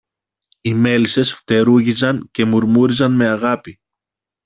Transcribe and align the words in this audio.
Οι 0.61 0.73
μέλισσες 0.73 1.33
φτερούγιζαν 1.33 2.27
και 2.31 2.45
μουρμούριζαν 2.45 3.11
με 3.15 3.27
αγάπη 3.29 3.79